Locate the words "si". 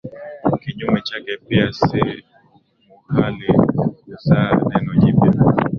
1.73-2.05